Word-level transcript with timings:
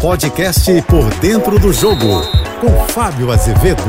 podcast 0.00 0.82
Por 0.82 1.08
Dentro 1.14 1.58
do 1.58 1.72
Jogo, 1.72 2.22
com 2.60 2.86
Fábio 2.88 3.32
Azevedo. 3.32 3.82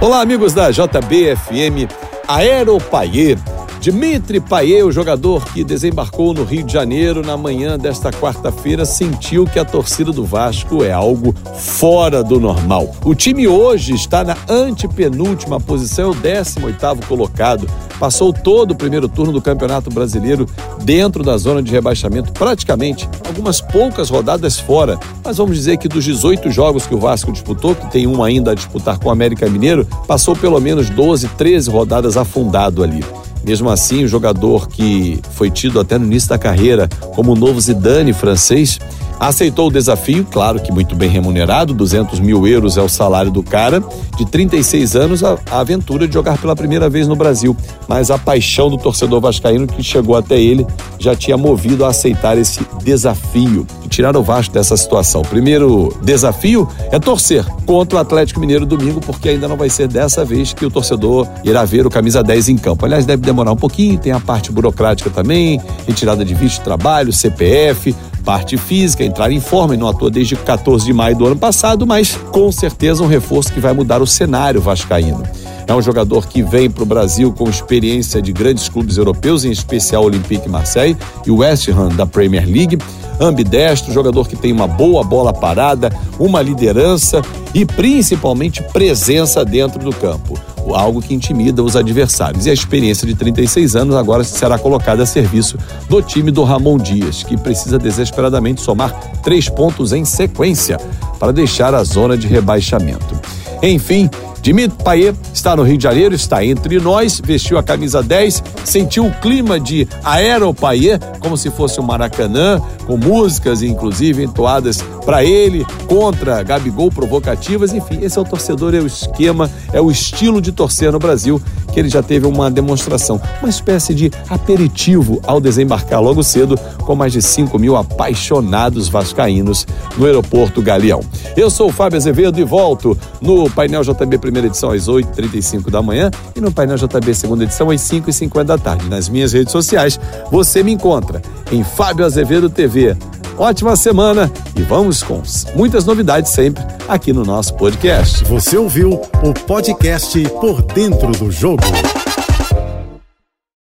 Olá, 0.00 0.20
amigos 0.20 0.54
da 0.54 0.70
JBFM. 0.70 1.88
Aeropaier 2.28 3.38
Dimitri 3.82 4.38
Payet, 4.38 4.84
o 4.84 4.92
jogador 4.92 5.44
que 5.46 5.64
desembarcou 5.64 6.32
no 6.32 6.44
Rio 6.44 6.62
de 6.62 6.72
Janeiro 6.72 7.20
na 7.20 7.36
manhã 7.36 7.76
desta 7.76 8.12
quarta-feira, 8.12 8.84
sentiu 8.84 9.44
que 9.44 9.58
a 9.58 9.64
torcida 9.64 10.12
do 10.12 10.24
Vasco 10.24 10.84
é 10.84 10.92
algo 10.92 11.34
fora 11.56 12.22
do 12.22 12.38
normal. 12.38 12.94
O 13.04 13.12
time 13.12 13.48
hoje 13.48 13.92
está 13.92 14.22
na 14.22 14.36
antepenúltima 14.48 15.58
posição, 15.58 16.12
o 16.12 16.14
18º 16.14 17.06
colocado. 17.06 17.68
Passou 17.98 18.32
todo 18.32 18.70
o 18.70 18.76
primeiro 18.76 19.08
turno 19.08 19.32
do 19.32 19.42
Campeonato 19.42 19.90
Brasileiro 19.90 20.46
dentro 20.84 21.24
da 21.24 21.36
zona 21.36 21.60
de 21.60 21.72
rebaixamento, 21.72 22.32
praticamente 22.32 23.08
algumas 23.26 23.60
poucas 23.60 24.10
rodadas 24.10 24.60
fora. 24.60 24.96
Mas 25.24 25.38
vamos 25.38 25.56
dizer 25.56 25.76
que 25.78 25.88
dos 25.88 26.04
18 26.04 26.52
jogos 26.52 26.86
que 26.86 26.94
o 26.94 27.00
Vasco 27.00 27.32
disputou, 27.32 27.74
que 27.74 27.90
tem 27.90 28.06
um 28.06 28.22
ainda 28.22 28.52
a 28.52 28.54
disputar 28.54 29.00
com 29.00 29.08
o 29.08 29.12
América 29.12 29.50
Mineiro, 29.50 29.84
passou 30.06 30.36
pelo 30.36 30.60
menos 30.60 30.88
12, 30.88 31.26
13 31.30 31.68
rodadas 31.68 32.16
afundado 32.16 32.84
ali. 32.84 33.04
Mesmo 33.44 33.68
assim, 33.70 34.04
o 34.04 34.08
jogador 34.08 34.68
que 34.68 35.20
foi 35.32 35.50
tido 35.50 35.80
até 35.80 35.98
no 35.98 36.06
início 36.06 36.28
da 36.28 36.38
carreira 36.38 36.88
como 37.14 37.32
o 37.32 37.36
novo 37.36 37.60
Zidane 37.60 38.12
francês, 38.12 38.78
aceitou 39.18 39.68
o 39.68 39.70
desafio, 39.70 40.26
claro 40.30 40.60
que 40.60 40.72
muito 40.72 40.94
bem 40.96 41.08
remunerado, 41.08 41.74
200 41.74 42.20
mil 42.20 42.46
euros 42.46 42.76
é 42.76 42.82
o 42.82 42.88
salário 42.88 43.30
do 43.30 43.42
cara, 43.42 43.82
de 44.16 44.26
36 44.26 44.96
anos, 44.96 45.24
a, 45.24 45.38
a, 45.50 45.60
aventura 45.60 46.06
de 46.06 46.14
jogar 46.14 46.38
pela 46.38 46.56
primeira 46.56 46.88
vez 46.88 47.06
no 47.08 47.16
Brasil. 47.16 47.56
Mas 47.88 48.10
a 48.10 48.18
paixão 48.18 48.68
do 48.68 48.78
torcedor 48.78 49.20
vascaíno 49.20 49.66
que 49.66 49.82
chegou 49.82 50.16
até 50.16 50.40
ele 50.40 50.66
já 50.98 51.14
tinha 51.14 51.36
movido 51.36 51.84
a 51.84 51.88
aceitar 51.88 52.36
esse 52.36 52.60
desafio 52.82 53.66
tirar 53.92 54.16
o 54.16 54.22
Vasco 54.22 54.54
dessa 54.54 54.76
situação. 54.76 55.20
Primeiro 55.22 55.94
desafio 56.02 56.66
é 56.90 56.98
torcer 56.98 57.44
contra 57.66 57.98
o 57.98 58.00
Atlético 58.00 58.40
Mineiro 58.40 58.64
domingo, 58.64 59.00
porque 59.00 59.28
ainda 59.28 59.46
não 59.46 59.56
vai 59.56 59.68
ser 59.68 59.86
dessa 59.86 60.24
vez 60.24 60.54
que 60.54 60.64
o 60.64 60.70
torcedor 60.70 61.28
irá 61.44 61.64
ver 61.64 61.86
o 61.86 61.90
camisa 61.90 62.22
10 62.22 62.48
em 62.48 62.56
campo. 62.56 62.86
Aliás, 62.86 63.04
deve 63.04 63.22
demorar 63.22 63.52
um 63.52 63.56
pouquinho, 63.56 63.98
tem 63.98 64.12
a 64.12 64.18
parte 64.18 64.50
burocrática 64.50 65.10
também, 65.10 65.60
retirada 65.86 66.24
de 66.24 66.34
visto 66.34 66.58
de 66.58 66.64
trabalho, 66.64 67.12
CPF, 67.12 67.94
parte 68.22 68.56
física, 68.56 69.04
entrar 69.04 69.30
em 69.30 69.40
forma 69.40 69.74
e 69.74 69.76
não 69.76 69.88
atua 69.88 70.10
desde 70.10 70.36
14 70.36 70.84
de 70.84 70.92
maio 70.92 71.16
do 71.16 71.26
ano 71.26 71.36
passado, 71.36 71.86
mas 71.86 72.16
com 72.30 72.50
certeza 72.50 73.02
um 73.02 73.06
reforço 73.06 73.52
que 73.52 73.60
vai 73.60 73.72
mudar 73.72 74.00
o 74.00 74.06
cenário 74.06 74.60
vascaíno. 74.60 75.22
É 75.66 75.74
um 75.74 75.82
jogador 75.82 76.26
que 76.26 76.42
vem 76.42 76.70
para 76.70 76.82
o 76.82 76.86
Brasil 76.86 77.32
com 77.32 77.48
experiência 77.48 78.20
de 78.20 78.32
grandes 78.32 78.68
clubes 78.68 78.96
europeus, 78.96 79.44
em 79.44 79.50
especial 79.50 80.04
Olympique 80.04 80.48
Marseille 80.48 80.96
e 81.26 81.30
West 81.30 81.68
Ham 81.68 81.88
da 81.90 82.06
Premier 82.06 82.46
League. 82.46 82.78
Ambidestro, 83.20 83.92
jogador 83.92 84.28
que 84.28 84.36
tem 84.36 84.52
uma 84.52 84.66
boa 84.66 85.04
bola 85.04 85.32
parada, 85.32 85.90
uma 86.18 86.42
liderança 86.42 87.22
e 87.54 87.64
principalmente 87.64 88.62
presença 88.62 89.44
dentro 89.44 89.78
do 89.78 89.92
campo 89.92 90.38
algo 90.74 91.00
que 91.00 91.14
intimida 91.14 91.62
os 91.62 91.76
adversários. 91.76 92.46
E 92.46 92.50
a 92.50 92.52
experiência 92.52 93.06
de 93.06 93.14
36 93.14 93.76
anos 93.76 93.96
agora 93.96 94.24
será 94.24 94.58
colocada 94.58 95.02
a 95.02 95.06
serviço 95.06 95.58
do 95.88 96.02
time 96.02 96.30
do 96.30 96.42
Ramon 96.42 96.78
Dias, 96.78 97.22
que 97.22 97.36
precisa 97.36 97.78
desesperadamente 97.78 98.60
somar 98.60 98.92
três 99.22 99.48
pontos 99.48 99.92
em 99.92 100.04
sequência 100.04 100.78
para 101.18 101.32
deixar 101.32 101.74
a 101.74 101.84
zona 101.84 102.16
de 102.16 102.26
rebaixamento. 102.26 103.20
Enfim, 103.62 104.10
Dimitri 104.42 104.76
Payet 104.82 105.16
está 105.32 105.54
no 105.54 105.62
Rio 105.62 105.78
de 105.78 105.84
Janeiro, 105.84 106.16
está 106.16 106.44
entre 106.44 106.80
nós, 106.80 107.22
vestiu 107.24 107.58
a 107.58 107.62
camisa 107.62 108.02
10, 108.02 108.42
sentiu 108.64 109.06
o 109.06 109.14
clima 109.20 109.60
de 109.60 109.86
Aeropaier, 110.02 110.98
como 111.20 111.36
se 111.36 111.48
fosse 111.48 111.80
um 111.80 111.84
Maracanã, 111.84 112.60
com 112.84 112.96
músicas 112.96 113.62
inclusive 113.62 114.24
entoadas 114.24 114.82
para 115.06 115.24
ele, 115.24 115.64
contra 115.86 116.42
Gabigol 116.42 116.90
provocativas, 116.90 117.72
enfim, 117.72 118.00
esse 118.02 118.18
é 118.18 118.20
o 118.20 118.24
torcedor, 118.24 118.74
é 118.74 118.80
o 118.80 118.86
esquema, 118.86 119.48
é 119.72 119.80
o 119.80 119.92
estilo 119.92 120.40
de 120.40 120.50
torcer 120.50 120.90
no 120.90 120.98
Brasil, 120.98 121.40
que 121.72 121.80
ele 121.80 121.88
já 121.88 122.02
teve 122.02 122.26
uma 122.26 122.50
demonstração, 122.50 123.20
uma 123.40 123.48
espécie 123.48 123.94
de 123.94 124.10
aperitivo 124.28 125.20
ao 125.24 125.40
desembarcar 125.40 126.00
logo 126.02 126.22
cedo, 126.22 126.58
com 126.84 126.94
mais 126.94 127.12
de 127.12 127.22
5 127.22 127.58
mil 127.58 127.76
apaixonados 127.76 128.88
vascaínos 128.88 129.66
no 129.96 130.06
aeroporto 130.06 130.60
Galeão. 130.60 131.00
Eu 131.36 131.50
sou 131.50 131.68
o 131.68 131.72
Fábio 131.72 131.96
Azevedo 131.96 132.38
e 132.38 132.44
volto 132.44 132.96
no 133.20 133.50
painel 133.50 133.82
JB 133.82 134.18
primeira 134.18 134.48
edição 134.48 134.70
às 134.70 134.86
8h35 134.86 135.70
da 135.70 135.82
manhã 135.82 136.10
e 136.36 136.40
no 136.40 136.52
painel 136.52 136.76
JB 136.76 137.14
segunda 137.14 137.44
edição 137.44 137.70
às 137.70 137.80
5h50 137.80 138.44
da 138.44 138.58
tarde. 138.58 138.88
Nas 138.88 139.08
minhas 139.08 139.32
redes 139.32 139.52
sociais 139.52 139.98
você 140.30 140.62
me 140.62 140.72
encontra 140.72 141.22
em 141.50 141.64
Fábio 141.64 142.04
Azevedo 142.04 142.50
TV. 142.50 142.96
Ótima 143.38 143.76
semana 143.76 144.30
e 144.56 144.62
vamos 144.62 145.02
com 145.02 145.22
muitas 145.54 145.84
novidades 145.84 146.30
sempre 146.30 146.62
aqui 146.88 147.12
no 147.12 147.24
nosso 147.24 147.54
podcast. 147.54 148.24
Você 148.24 148.56
ouviu 148.56 149.00
o 149.22 149.32
podcast 149.46 150.20
Por 150.40 150.62
Dentro 150.62 151.10
do 151.12 151.30
Jogo. 151.30 151.62